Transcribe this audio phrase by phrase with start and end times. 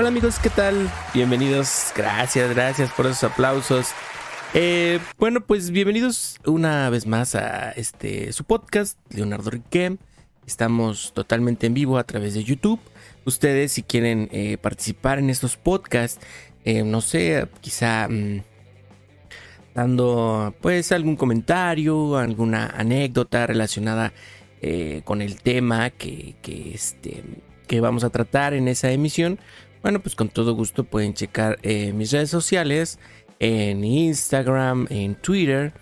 [0.00, 0.90] Hola amigos, ¿qué tal?
[1.12, 3.88] Bienvenidos, gracias, gracias por esos aplausos.
[4.54, 9.98] Eh, bueno, pues bienvenidos una vez más a este su podcast, Leonardo Riquem.
[10.46, 12.80] Estamos totalmente en vivo a través de YouTube.
[13.26, 16.18] Ustedes, si quieren eh, participar en estos podcasts,
[16.64, 18.40] eh, no sé, quizá mm,
[19.74, 24.14] dando pues algún comentario, alguna anécdota relacionada
[25.04, 27.22] con el tema que, que, este,
[27.66, 29.38] que vamos a tratar en esa emisión,
[29.82, 32.98] bueno, pues con todo gusto pueden checar eh, mis redes sociales,
[33.38, 35.72] en Instagram, en Twitter.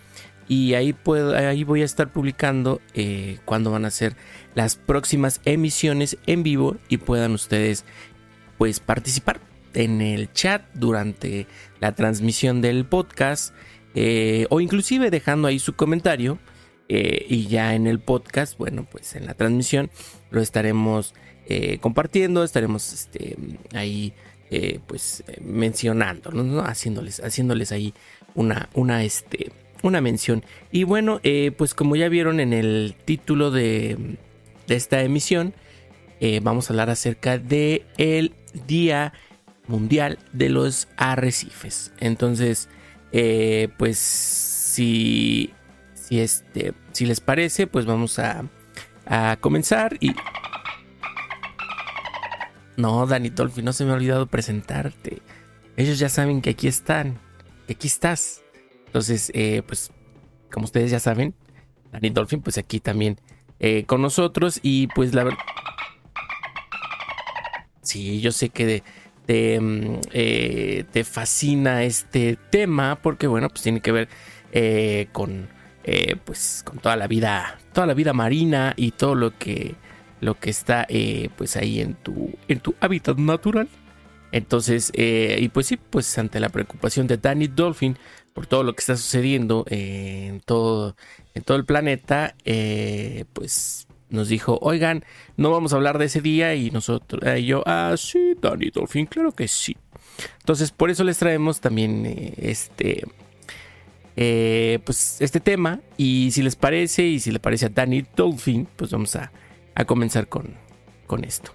[0.47, 4.15] Y ahí, puedo, ahí voy a estar publicando eh, cuando van a ser
[4.55, 7.85] las próximas emisiones en vivo y puedan ustedes
[8.57, 9.39] pues participar
[9.75, 11.45] en el chat durante
[11.79, 13.53] la transmisión del podcast
[13.93, 16.39] eh, o inclusive dejando ahí su comentario
[16.91, 19.91] y ya en el podcast, bueno pues en la transmisión
[20.31, 21.13] lo estaremos
[21.51, 23.35] eh, compartiendo, estaremos este,
[23.73, 24.13] ahí
[24.51, 27.95] eh, pues mencionando, haciéndoles, haciéndoles ahí
[28.35, 30.45] una, una, este, una mención.
[30.71, 33.97] Y bueno, eh, pues como ya vieron en el título de,
[34.67, 35.55] esta emisión,
[36.43, 37.83] vamos a hablar acerca de
[38.67, 39.13] Día
[39.65, 41.91] Mundial de los Arrecifes.
[41.99, 42.69] Entonces,
[43.79, 45.51] pues si,
[45.95, 48.45] si, este, si les parece, pues vamos a,
[49.07, 50.13] a comenzar y
[52.79, 55.21] no, Dani Dolphy, no se me ha olvidado presentarte.
[55.75, 57.19] Ellos ya saben que aquí están,
[57.67, 58.41] que aquí estás.
[58.87, 59.91] Entonces, eh, pues,
[60.51, 61.35] como ustedes ya saben,
[61.91, 63.19] Dani Dolphin, pues aquí también
[63.59, 64.59] eh, con nosotros.
[64.63, 65.39] Y pues la verdad.
[67.81, 68.83] Sí, yo sé que
[69.25, 72.97] te, mm, eh, te fascina este tema.
[73.01, 74.09] Porque, bueno, pues tiene que ver
[75.11, 75.49] con.
[76.25, 77.59] pues con toda la vida.
[77.73, 79.75] Toda la vida marina y todo lo que
[80.21, 83.69] lo que está eh, pues ahí en tu, en tu hábitat natural.
[84.31, 87.97] Entonces, eh, y pues sí, pues ante la preocupación de Danny Dolphin
[88.33, 90.95] por todo lo que está sucediendo en, todo,
[91.33, 95.03] en todo el planeta, eh, pues nos dijo, oigan,
[95.35, 99.07] no vamos a hablar de ese día y nosotros, y yo, ah, sí, Danny Dolphin,
[99.07, 99.75] claro que sí.
[100.39, 103.05] Entonces, por eso les traemos también este,
[104.15, 108.91] pues este tema y si les parece y si le parece a Danny Dolphin, pues
[108.91, 109.31] vamos a
[109.79, 110.55] a comenzar con,
[111.07, 111.51] con esto.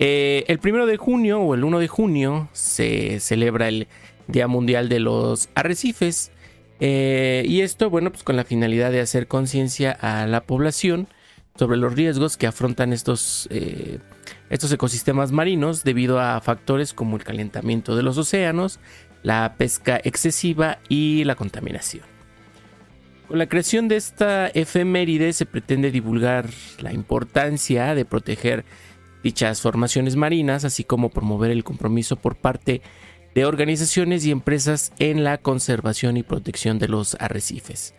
[0.00, 3.86] Eh, el primero de junio o el 1 de junio se celebra el
[4.26, 6.32] Día Mundial de los Arrecifes.
[6.80, 11.06] Eh, y esto, bueno, pues con la finalidad de hacer conciencia a la población
[11.54, 14.00] sobre los riesgos que afrontan estos, eh,
[14.50, 18.80] estos ecosistemas marinos debido a factores como el calentamiento de los océanos,
[19.22, 22.11] la pesca excesiva y la contaminación.
[23.28, 26.50] Con la creación de esta efeméride se pretende divulgar
[26.80, 28.64] la importancia de proteger
[29.22, 32.82] dichas formaciones marinas, así como promover el compromiso por parte
[33.34, 37.94] de organizaciones y empresas en la conservación y protección de los arrecifes.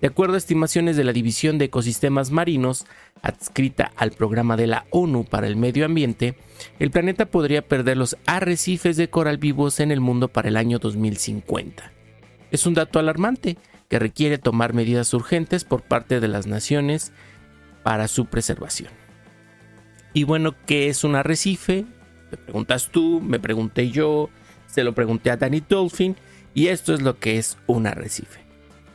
[0.00, 2.86] De acuerdo a estimaciones de la División de Ecosistemas Marinos,
[3.20, 6.36] adscrita al programa de la ONU para el Medio Ambiente,
[6.78, 10.78] el planeta podría perder los arrecifes de coral vivos en el mundo para el año
[10.78, 11.92] 2050.
[12.52, 17.12] Es un dato alarmante, que requiere tomar medidas urgentes por parte de las naciones
[17.82, 18.90] para su preservación.
[20.12, 21.86] Y bueno, ¿qué es un arrecife?
[22.30, 24.28] Me preguntas tú, me pregunté yo,
[24.66, 26.16] se lo pregunté a Danny Dolphin
[26.54, 28.40] y esto es lo que es un arrecife.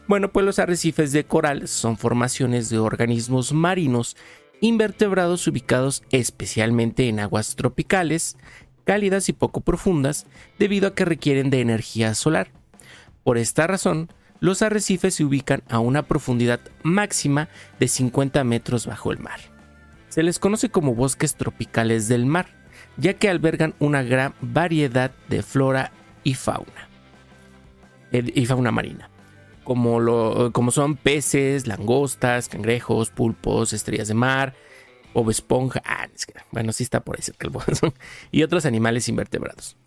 [0.07, 4.17] Bueno, pues los arrecifes de coral son formaciones de organismos marinos
[4.59, 8.37] invertebrados ubicados especialmente en aguas tropicales,
[8.83, 10.25] cálidas y poco profundas,
[10.59, 12.51] debido a que requieren de energía solar.
[13.23, 14.09] Por esta razón,
[14.43, 17.47] los arrecifes se ubican a una profundidad máxima
[17.79, 19.39] de 50 metros bajo el mar.
[20.09, 22.47] Se les conoce como bosques tropicales del mar,
[22.97, 25.93] ya que albergan una gran variedad de flora
[26.25, 26.89] y fauna,
[28.11, 29.09] y fauna marina,
[29.63, 34.55] como, como son peces, langostas, cangrejos, pulpos, estrellas de mar,
[35.13, 36.09] o esponja, ah,
[36.51, 37.53] bueno, sí está por ahí cerca el
[38.31, 39.77] y otros animales invertebrados.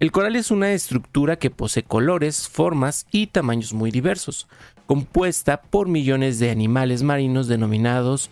[0.00, 4.48] El coral es una estructura que posee colores, formas y tamaños muy diversos,
[4.86, 8.30] compuesta por millones de animales marinos denominados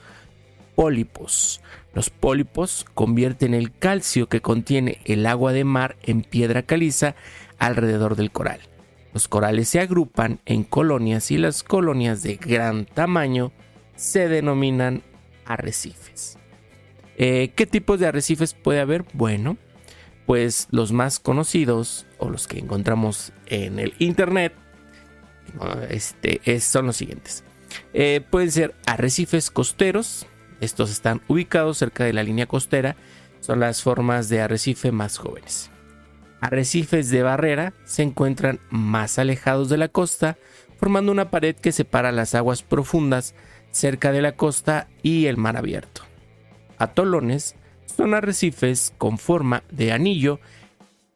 [0.74, 1.60] pólipos.
[1.94, 7.14] Los pólipos convierten el calcio que contiene el agua de mar en piedra caliza
[7.58, 8.60] alrededor del coral.
[9.14, 13.52] Los corales se agrupan en colonias y las colonias de gran tamaño
[13.94, 15.02] se denominan
[15.44, 16.38] arrecifes.
[17.18, 19.04] Eh, ¿Qué tipos de arrecifes puede haber?
[19.12, 19.58] Bueno,
[20.26, 24.54] pues los más conocidos o los que encontramos en el internet
[25.90, 27.44] este, son los siguientes.
[27.92, 30.26] Eh, pueden ser arrecifes costeros,
[30.60, 32.96] estos están ubicados cerca de la línea costera,
[33.40, 35.70] son las formas de arrecife más jóvenes.
[36.40, 40.38] Arrecifes de barrera se encuentran más alejados de la costa,
[40.76, 43.34] formando una pared que separa las aguas profundas
[43.70, 46.02] cerca de la costa y el mar abierto.
[46.78, 47.54] Atolones
[47.96, 50.40] son arrecifes con forma de anillo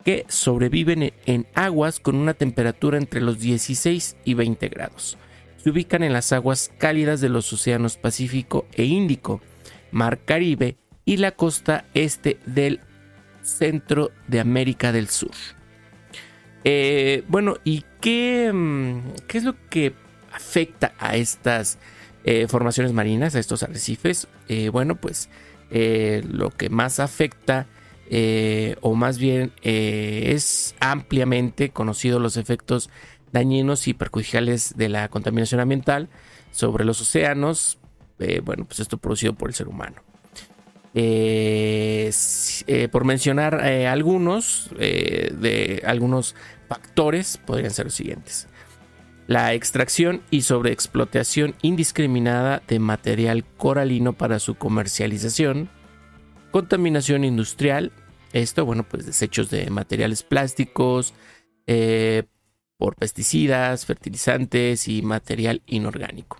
[0.05, 5.19] que sobreviven en aguas con una temperatura entre los 16 y 20 grados.
[5.56, 9.40] Se ubican en las aguas cálidas de los océanos Pacífico e Índico,
[9.90, 12.81] Mar Caribe y la costa este del
[13.43, 15.32] centro de América del Sur.
[16.62, 19.94] Eh, bueno, ¿y qué, mm, qué, es lo que
[20.32, 21.78] afecta a estas
[22.25, 24.28] eh, formaciones marinas, a estos arrecifes?
[24.49, 25.28] Eh, bueno, pues
[25.70, 27.66] lo que más afecta
[28.08, 32.88] eh, o más bien eh, es ampliamente conocido los efectos
[33.32, 36.08] dañinos y perjudiciales de la contaminación ambiental
[36.52, 37.78] sobre los océanos,
[38.20, 39.96] eh, bueno, pues esto producido por el ser humano.
[42.92, 46.34] por mencionar algunos de algunos
[46.68, 48.48] factores podrían ser los siguientes.
[49.26, 55.69] La extracción y sobreexplotación indiscriminada de material coralino para su comercialización,
[56.56, 57.93] Contaminación industrial,
[58.32, 61.12] esto, bueno, pues desechos de materiales plásticos,
[61.67, 62.23] eh,
[62.78, 66.38] por pesticidas, fertilizantes y material inorgánico.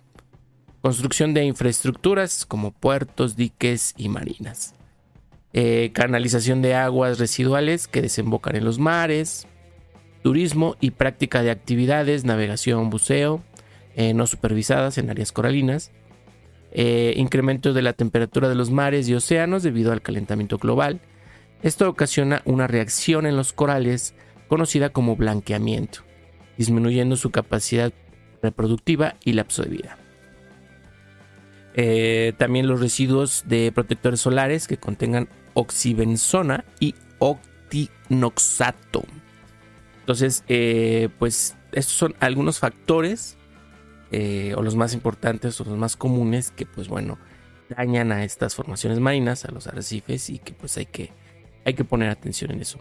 [0.81, 4.73] Construcción de infraestructuras como puertos, diques y marinas.
[5.53, 9.45] Eh, canalización de aguas residuales que desembocan en los mares.
[10.27, 13.41] Turismo y práctica de actividades, navegación, buceo,
[13.95, 15.93] eh, no supervisadas en áreas coralinas.
[16.73, 20.99] Eh, incremento de la temperatura de los mares y océanos debido al calentamiento global.
[21.63, 24.15] Esto ocasiona una reacción en los corales
[24.49, 25.99] conocida como blanqueamiento,
[26.57, 27.93] disminuyendo su capacidad
[28.41, 29.97] reproductiva y lapso de vida.
[31.73, 39.05] Eh, también los residuos de protectores solares que contengan oxibenzona y octinoxato.
[40.07, 43.35] Entonces, eh, pues estos son algunos factores
[44.13, 47.17] eh, o los más importantes o los más comunes que pues bueno
[47.67, 51.11] dañan a estas formaciones marinas, a los arrecifes y que pues hay que,
[51.65, 52.79] hay que poner atención en eso.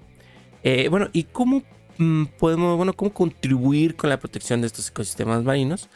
[0.62, 1.64] Eh, bueno, ¿y cómo
[1.99, 5.88] mm, podemos, bueno, cómo contribuir con la protección de estos ecosistemas marinos?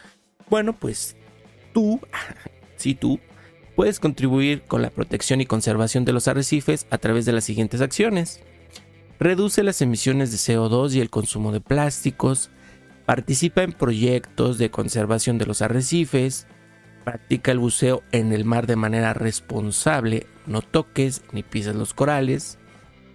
[0.48, 1.14] Bueno, pues
[1.72, 2.00] tú,
[2.74, 3.20] sí tú,
[3.76, 7.80] puedes contribuir con la protección y conservación de los arrecifes a través de las siguientes
[7.80, 8.40] acciones.
[9.20, 12.50] Reduce las emisiones de CO2 y el consumo de plásticos,
[13.10, 16.46] Participa en proyectos de conservación de los arrecifes.
[17.04, 20.28] Practica el buceo en el mar de manera responsable.
[20.46, 22.60] No toques ni pises los corales.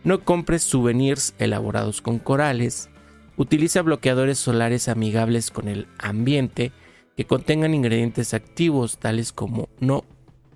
[0.04, 2.90] No compres souvenirs elaborados con corales.
[3.38, 6.74] Utiliza bloqueadores solares amigables con el ambiente
[7.16, 10.04] que contengan ingredientes activos tales como no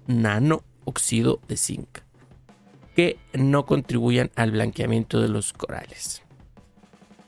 [0.05, 2.08] nano óxido de zinc
[2.99, 6.21] que no contribuyan al blanqueamiento de los corales.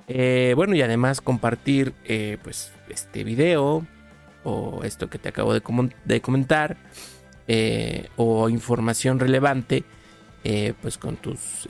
[0.09, 3.87] Eh, bueno, y además compartir eh, pues este video
[4.43, 5.61] o esto que te acabo de,
[6.21, 6.75] comentar
[7.47, 9.85] eh, o información relevante
[10.81, 11.69] pues con tus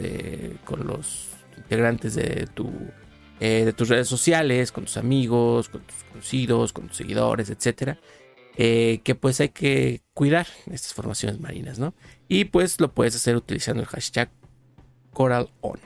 [0.65, 2.71] con los integrantes de tu
[3.39, 7.99] de tus redes sociales, con tus amigos, con tus conocidos, con tus seguidores, etcétera.
[8.55, 11.93] Que pues hay que cuidar estas formaciones marinas, ¿no?
[12.27, 14.29] Y pues lo puedes hacer utilizando el hashtag
[15.13, 15.79] CoralOn.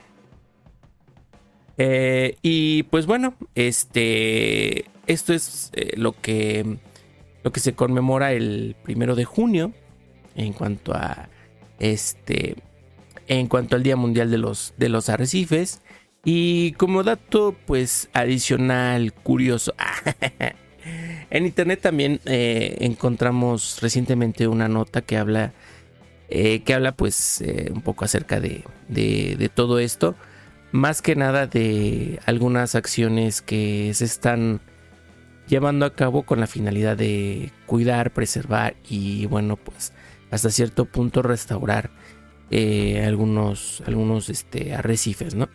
[1.78, 6.78] Eh, y pues bueno, este, esto es eh, lo, que,
[7.42, 9.72] lo que se conmemora el primero de junio
[10.34, 11.28] en cuanto a
[11.78, 12.56] este,
[13.26, 15.82] en cuanto al Día Mundial de los, de los Arrecifes.
[16.24, 19.74] Y como dato, pues adicional, curioso.
[21.30, 25.52] en internet también eh, encontramos recientemente una nota que habla,
[26.28, 30.16] que habla pues un poco acerca de, de, de todo esto
[30.72, 34.60] más que nada de algunas acciones que se están
[35.48, 39.92] llevando a cabo con la finalidad de cuidar, preservar y bueno, pues
[40.30, 41.90] hasta cierto punto restaurar
[42.50, 45.48] eh, algunos, algunos este, arrecifes, ¿no?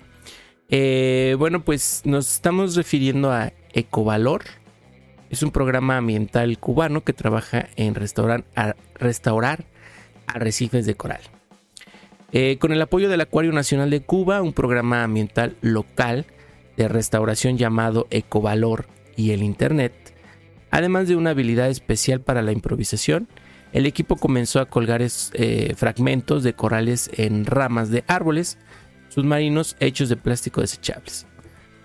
[0.69, 4.43] Eh, bueno, pues nos estamos refiriendo a Ecovalor.
[5.31, 9.65] Es un programa ambiental cubano que trabaja en restaurar,
[10.27, 11.21] arrecifes de coral.
[12.33, 16.25] Eh, con el apoyo del Acuario Nacional de Cuba, un programa ambiental local
[16.75, 19.93] de restauración llamado Ecovalor y el Internet,
[20.69, 23.29] además de una habilidad especial para la improvisación,
[23.71, 28.57] el equipo comenzó a colgar eh, fragmentos de corales en ramas de árboles
[29.07, 31.25] submarinos hechos de plástico desechables.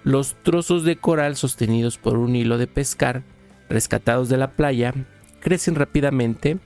[0.03, 3.23] Los trozos de coral sostenidos por un hilo de pescar,
[3.69, 4.95] rescatados de la playa,
[5.41, 6.59] crecen rápidamente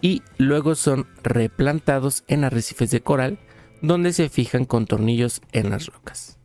[0.00, 3.38] y luego son replantados en arrecifes de coral
[3.80, 6.38] donde se fijan con tornillos en las rocas.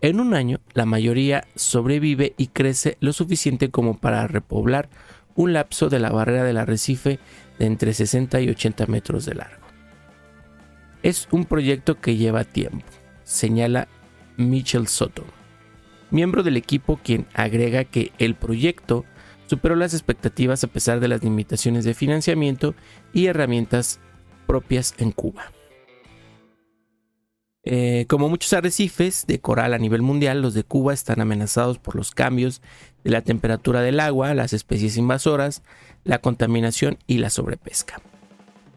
[0.00, 4.88] En un año, la mayoría sobrevive y crece lo suficiente como para repoblar
[5.34, 7.18] un lapso de la barrera del arrecife
[7.58, 9.66] de entre 60 y 80 metros de largo.
[11.02, 12.86] Es un proyecto que lleva tiempo,
[13.22, 13.88] señala
[14.36, 15.24] Mitchell Soto,
[16.10, 19.04] miembro del equipo quien agrega que el proyecto
[19.46, 22.74] superó las expectativas a pesar de las limitaciones de financiamiento
[23.12, 24.00] y herramientas
[24.46, 25.52] propias en Cuba.
[27.68, 31.96] Eh, como muchos arrecifes de coral a nivel mundial, los de Cuba están amenazados por
[31.96, 32.62] los cambios
[33.02, 35.62] de la temperatura del agua, las especies invasoras,
[36.04, 38.00] la contaminación y la sobrepesca.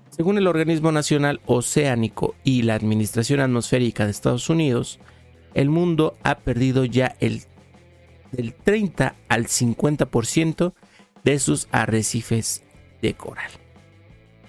[0.10, 5.00] Según el Organismo Nacional Oceánico y la Administración Atmosférica de Estados Unidos,
[5.54, 7.44] el mundo ha perdido ya el
[8.32, 10.74] del 30 al 50%
[11.24, 12.64] de sus arrecifes
[13.02, 13.52] de coral.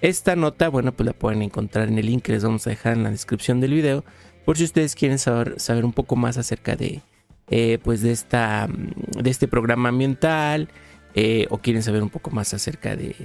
[0.01, 2.93] Esta nota, bueno, pues la pueden encontrar en el link que les vamos a dejar
[2.93, 4.03] en la descripción del video,
[4.45, 7.01] por si ustedes quieren saber, saber un poco más acerca de,
[7.49, 10.69] eh, pues de, esta, de este programa ambiental
[11.13, 13.15] eh, o quieren saber un poco más acerca de,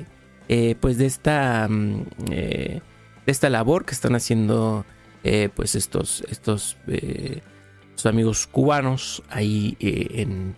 [0.48, 2.82] eh, pues de esta, mm, de
[3.24, 4.84] esta labor que están haciendo
[5.56, 6.76] pues estos, estos,
[8.04, 10.54] amigos cubanos ahí en,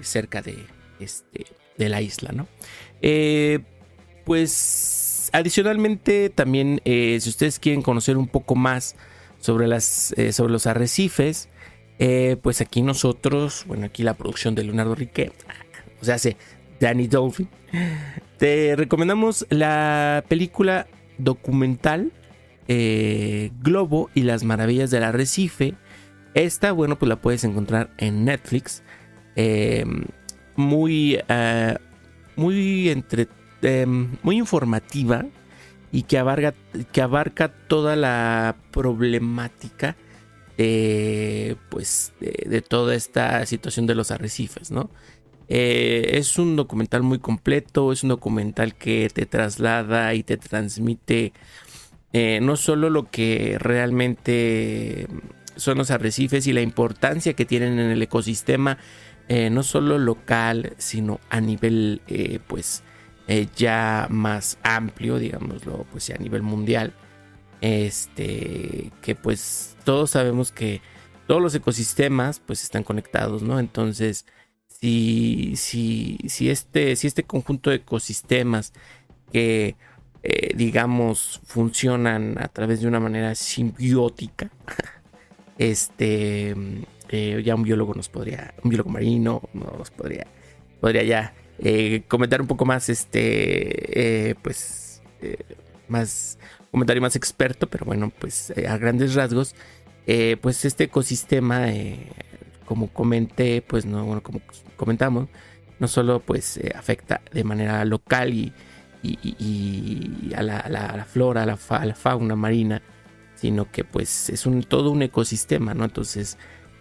[0.00, 0.56] cerca de,
[1.00, 1.44] este,
[1.76, 2.48] de la isla, ¿no?
[4.24, 8.96] pues adicionalmente también si ustedes quieren conocer un poco más
[9.44, 11.50] sobre, las, eh, sobre los arrecifes,
[11.98, 15.32] eh, pues aquí nosotros, bueno, aquí la producción de Leonardo Rique,
[16.00, 16.38] o sea, hace
[16.80, 17.48] Danny Dolphin,
[18.38, 20.86] te recomendamos la película
[21.18, 22.10] documental
[22.68, 25.74] eh, Globo y las maravillas del arrecife.
[26.34, 28.82] Esta, bueno, pues la puedes encontrar en Netflix.
[30.56, 31.18] muy,
[32.36, 33.28] muy, entre,
[34.22, 35.24] muy informativa
[35.92, 36.54] y que abarca,
[36.92, 39.96] que abarca toda la problemática
[40.56, 44.90] de, pues, de, toda esta situación de los arrecifes, ¿no?
[45.48, 51.32] Eh, es un documental muy completo, es un documental que te traslada y te transmite
[52.12, 55.06] eh, no solo lo que realmente
[55.56, 58.78] son los arrecifes y la importancia que tienen en el ecosistema,
[59.28, 62.02] eh, no solo local, sino a nivel,
[62.46, 62.82] pues,
[63.26, 66.92] eh, ya más amplio, digámoslo, pues a nivel mundial.
[67.60, 70.82] Este, que pues todos sabemos que
[71.26, 73.58] todos los ecosistemas pues están conectados, ¿no?
[73.58, 74.26] Entonces,
[74.66, 78.74] si, si, si, este, si este conjunto de ecosistemas
[79.32, 79.76] que
[80.22, 84.50] eh, digamos funcionan a través de una manera simbiótica,
[85.58, 86.54] este,
[87.08, 90.26] eh, ya un biólogo nos podría, un biólogo marino nos podría,
[90.80, 95.02] podría ya eh, comentar un poco más, este, eh, pues,
[95.88, 96.38] más,
[96.70, 99.54] comentario más experto, pero bueno, pues a grandes rasgos,
[100.40, 101.68] pues este ecosistema,
[102.66, 104.40] como comenté, pues no, bueno, como
[104.76, 105.28] comentamos,
[105.78, 108.52] no solo pues afecta de manera local y,
[110.34, 112.82] a, la, flora, a la, a la fauna marina,
[113.44, 115.84] sino que pues es todo un ecosistema, ¿no?
[115.84, 116.38] Entonces,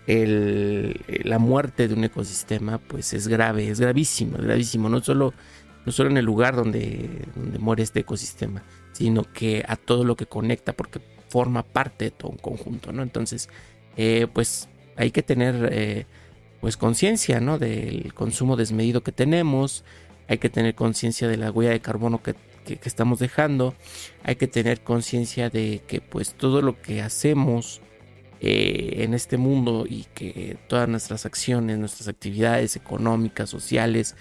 [0.08, 5.34] la muerte de un ecosistema pues es grave, es gravísimo, es gravísimo, no solo,
[5.86, 10.16] no solo en el lugar donde, donde muere este ecosistema, sino que a todo lo
[10.16, 13.04] que conecta porque forma parte de todo un conjunto, ¿no?
[13.04, 13.50] Entonces,
[13.98, 16.06] eh, pues hay que tener eh,
[16.62, 17.60] pues conciencia, ¿no?
[17.60, 19.84] Del consumo desmedido que tenemos,
[20.30, 23.76] hay que tener conciencia de la huella de carbono que, que estamos dejando,
[24.24, 27.82] hay que tener conciencia de que pues todo lo que hacemos,
[28.46, 34.18] eh, en este mundo y que todas nuestras acciones, nuestras actividades económicas, sociales,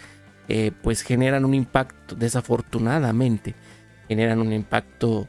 [0.47, 3.57] eh, pues generan un impacto, desafortunadamente,
[4.07, 5.27] generan un impacto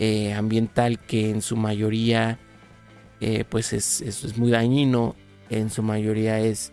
[0.00, 2.40] eh, ambiental que en su mayoría
[3.48, 5.14] pues es, es, muy dañino,
[5.48, 6.72] en su mayoría es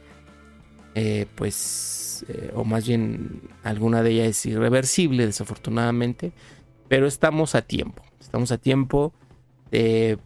[1.36, 6.32] pues, o más bien alguna de ellas es irreversible, desafortunadamente,
[6.88, 9.14] pero estamos a tiempo, estamos a tiempo
[9.72, 10.18] de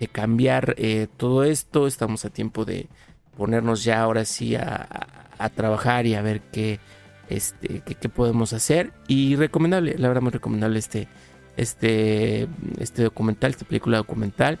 [0.00, 1.86] de cambiar eh, todo esto.
[1.86, 2.88] Estamos a tiempo de
[3.36, 4.88] ponernos ya ahora sí a,
[5.54, 6.80] trabajar y a ver qué,
[7.28, 8.92] este, qué, podemos hacer.
[9.08, 11.08] Y recomendable, la verdad muy recomendable este,
[11.56, 14.58] este, este documental, esta película documental.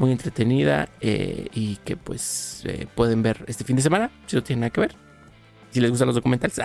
[0.00, 4.42] Muy entretenida eh, y que pues eh, pueden ver este fin de semana, si no
[4.42, 4.96] tiene nada que ver.
[5.72, 6.58] Si les gustan los documentales.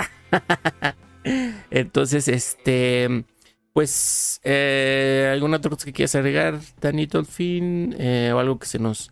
[1.70, 3.26] Entonces, este
[3.74, 7.94] pues, eh, ¿alguna otra cosa que quieras agregar, Danito, al fin?
[8.34, 9.12] O algo que se nos,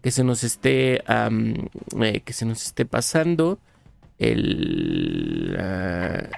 [0.00, 1.02] que se nos esté,
[2.24, 3.58] que se nos esté pasando.
[4.20, 5.56] El...
[5.58, 6.28] Ah,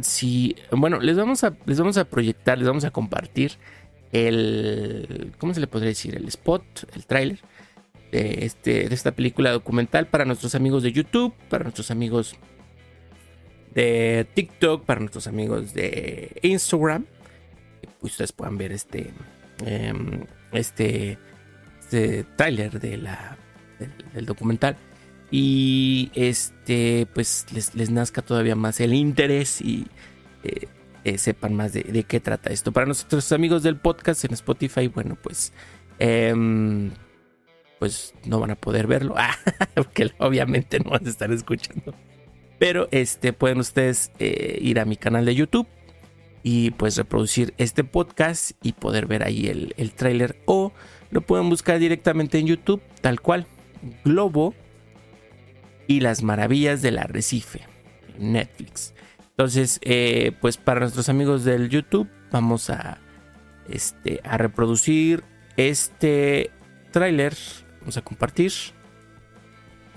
[0.00, 3.58] sí, bueno, les vamos, a, les vamos a proyectar, les vamos a compartir
[4.12, 6.16] el, ¿cómo se le podría decir?
[6.16, 7.40] El spot, el tráiler
[8.12, 12.36] de, este, de esta película documental para nuestros amigos de YouTube, para nuestros amigos
[13.74, 17.06] de TikTok, para nuestros amigos de Instagram.
[18.00, 19.12] Pues ustedes puedan ver este,
[19.64, 21.18] em, este,
[21.80, 23.36] este tráiler de la,
[24.14, 24.76] del, documental.
[25.30, 29.86] Y este, pues les, nazca todavía más el interés y
[30.42, 30.68] eh,
[31.08, 32.72] eh, sepan más de, qué trata esto.
[32.72, 35.52] Para nuestros amigos del podcast en Spotify, bueno, pues,
[35.98, 36.90] em,
[37.78, 39.14] pues no van a poder verlo,
[39.74, 41.94] porque obviamente no van a estar escuchando.
[42.58, 45.68] Pero este, pueden ustedes eh, ir a mi canal de YouTube
[46.42, 49.92] y pues reproducir este podcast y poder ver ahí el, el
[50.44, 50.72] o
[51.10, 53.46] lo pueden buscar directamente en YouTube, tal cual,
[54.04, 54.54] Globo
[55.86, 57.60] y las maravillas del arrecife,
[58.18, 58.94] Netflix.
[59.38, 62.98] Entonces, eh, pues para nuestros amigos del YouTube, vamos a,
[63.68, 65.22] este, a reproducir
[65.56, 66.50] este
[66.90, 67.36] tráiler.
[67.78, 68.50] Vamos a compartir.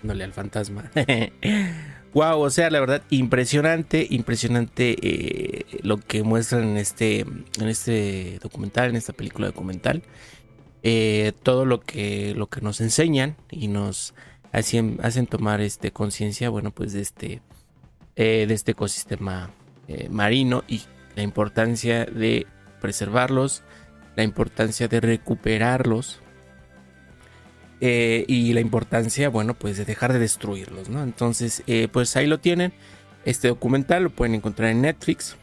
[0.03, 0.91] Dándole al fantasma.
[2.13, 8.37] wow, o sea, la verdad, impresionante, impresionante eh, lo que muestran en este, en este
[8.43, 10.03] documental, en esta película documental.
[10.83, 14.13] Eh, todo lo que, lo que nos enseñan y nos
[14.51, 17.41] hacen, hacen tomar este, conciencia, bueno, pues de este
[18.15, 19.51] eh, de este ecosistema
[19.87, 20.81] eh, marino y
[21.15, 22.45] la importancia de
[22.81, 23.63] preservarlos,
[24.15, 26.19] la importancia de recuperarlos
[27.79, 31.03] eh, y la importancia, bueno, pues de dejar de destruirlos, ¿no?
[31.03, 32.73] Entonces, pues ahí lo tienen.
[33.23, 35.37] Este documental lo pueden encontrar en Netflix.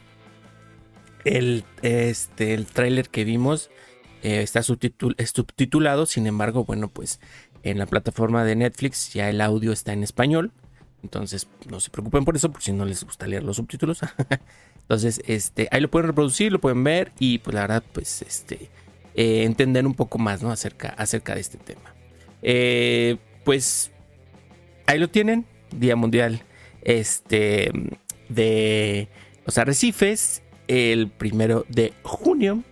[1.25, 3.71] El, este, el tráiler que vimos
[4.23, 7.21] está subtitulado, sin embargo, bueno, pues
[7.63, 10.53] en la plataforma de Netflix ya el audio está en español.
[11.03, 14.01] Entonces, no se preocupen por eso, por si no les gusta leer los subtítulos.
[14.83, 18.71] Entonces, este, ahí lo pueden reproducir, lo pueden ver y pues la verdad, pues, este,
[19.15, 20.51] eh, entender un poco más, ¿no?
[20.51, 21.95] Acerca, acerca de este tema.
[22.43, 23.91] Eh, pues,
[24.87, 26.43] ahí lo tienen, Día Mundial,
[26.83, 27.71] este,
[28.29, 29.09] de
[29.45, 32.63] los arrecifes, el primero de junio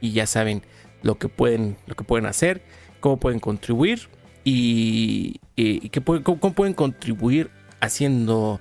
[0.00, 0.62] y ya saben
[1.02, 2.62] lo que pueden, lo que pueden hacer,
[3.00, 4.08] cómo pueden contribuir
[4.44, 7.50] y, y, cómo pueden contribuir
[7.86, 8.60] haciendo,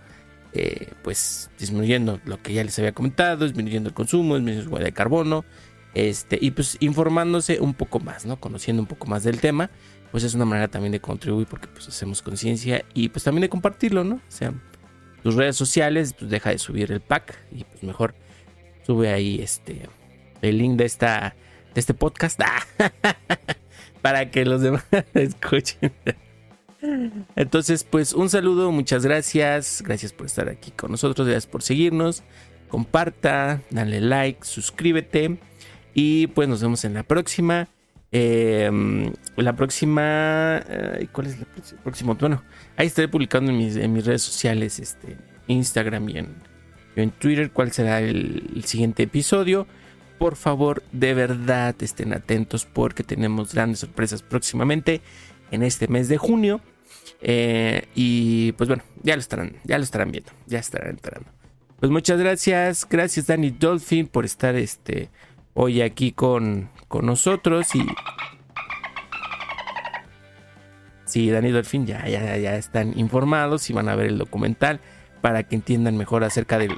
[0.53, 5.45] eh, pues disminuyendo lo que ya les había comentado, disminuyendo el consumo, disminuyendo de carbono,
[5.93, 8.39] este, y pues informándose un poco más, ¿no?
[8.39, 9.69] Conociendo un poco más del tema,
[10.11, 13.49] pues es una manera también de contribuir porque pues hacemos conciencia y pues también de
[13.49, 14.15] compartirlo, ¿no?
[14.15, 14.53] O sea,
[15.23, 18.13] tus redes sociales, pues deja de subir el pack y pues mejor
[18.85, 19.89] sube ahí este
[20.41, 21.35] el link de esta
[21.73, 22.39] de este podcast
[24.01, 25.93] para que los demás escuchen.
[27.35, 29.81] Entonces, pues un saludo, muchas gracias.
[29.85, 32.23] Gracias por estar aquí con nosotros, gracias por seguirnos.
[32.69, 35.37] Comparta, dale like, suscríbete.
[35.93, 37.67] Y pues nos vemos en la próxima.
[38.11, 40.63] Em, la próxima.
[41.11, 42.13] ¿Cuál es la próxima?
[42.13, 42.43] Bueno,
[42.77, 45.17] ahí estaré publicando en mis, redes sociales, este,
[45.47, 49.67] Instagram y en, Twitter, cuál será el siguiente episodio.
[50.17, 55.01] Por favor, de verdad estén atentos porque tenemos grandes sorpresas próximamente
[55.51, 56.61] en este mes de junio.
[57.21, 61.29] Eh, y pues bueno, ya lo estarán, ya lo estarán viendo, ya estarán entrando.
[61.79, 65.09] Pues muchas gracias, gracias Danny Dolphin por estar este
[65.53, 67.85] hoy aquí con, con nosotros y
[71.05, 74.79] sí, Danny Dolphin ya, ya, ya están informados y van a ver el documental
[75.21, 76.75] para que entiendan mejor acerca del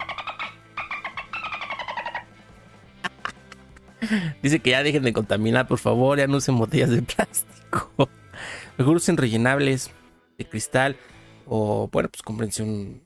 [4.41, 8.09] Dice que ya dejen de contaminar, por favor, ya no usen botellas de plástico.
[8.77, 9.91] Mejor usen rellenables
[10.37, 10.97] de cristal
[11.45, 13.05] o bueno, pues cómprense un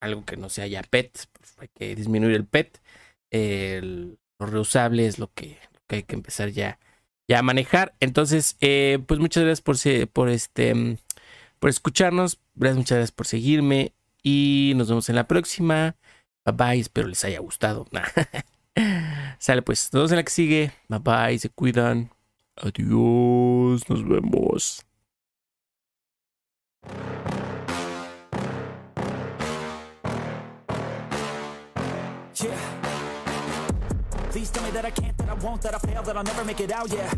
[0.00, 2.80] algo que no sea ya PET, pues, hay que disminuir el PET,
[3.30, 6.78] el, lo reusable es lo que, hay que empezar ya,
[7.26, 7.94] ya a manejar.
[8.00, 9.76] Entonces, eh, pues muchas gracias por,
[10.10, 10.98] por este
[11.58, 15.96] por escucharnos, gracias, muchas gracias por seguirme y nos vemos en la próxima.
[16.44, 17.86] Bye bye, espero les haya gustado.
[19.38, 20.72] Sale pues, nos vemos en la que sigue.
[20.88, 22.10] Bye bye, se cuidan.
[22.56, 24.87] Adiós, nos vemos.
[32.44, 32.54] Yeah.
[34.30, 36.44] Please tell me that I can't, that I won't, that I fail, that I'll never
[36.44, 37.12] make it out, yeah.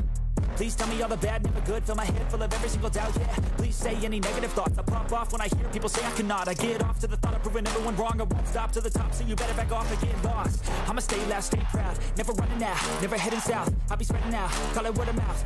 [0.57, 2.88] Please tell me all the bad, never good, fill my head full of every single
[2.88, 3.35] doubt, yeah.
[3.59, 6.49] Please say any negative thoughts, I pop off when I hear people say I cannot.
[6.49, 8.88] I get off to the thought of proving everyone wrong, I won't stop to the
[8.88, 10.64] top, so you better back off and get lost.
[10.88, 13.75] I'ma stay loud, stay proud, never running out, never heading south.
[13.90, 15.44] I'll be spreading out, call it word of mouth.